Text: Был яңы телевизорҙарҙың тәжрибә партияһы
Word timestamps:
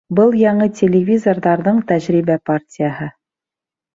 Был 0.17 0.31
яңы 0.43 0.67
телевизорҙарҙың 0.79 1.81
тәжрибә 1.93 2.37
партияһы 2.51 3.13